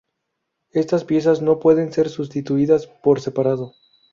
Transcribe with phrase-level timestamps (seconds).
[0.71, 3.75] Estas piezas no pueden ser sustituidas por separado.